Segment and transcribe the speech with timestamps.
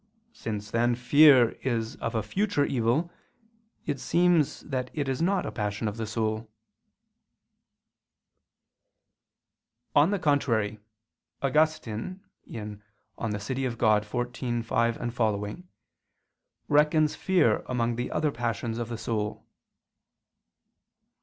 [0.33, 3.11] Since, then, fear is of future evil,
[3.85, 6.49] it seems that it is not a passion of the soul.
[9.95, 10.79] On the contrary,
[11.43, 13.55] Augustine (De Civ.
[13.57, 15.63] Dei xiv, 5, seqq.)
[16.67, 19.45] reckons fear among the other passions of the soul.